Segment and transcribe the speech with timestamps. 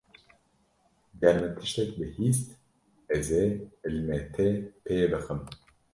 [1.21, 2.47] Ger min tiştek bihîst,
[3.15, 3.43] ez ê
[3.87, 4.47] ilmê te
[4.83, 5.39] pê bixim.